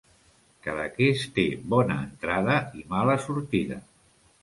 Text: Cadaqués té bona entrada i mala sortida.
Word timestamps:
Cadaqués 0.67 1.27
té 1.35 1.45
bona 1.75 1.99
entrada 2.07 2.59
i 2.83 2.85
mala 2.97 3.23
sortida. 3.31 3.83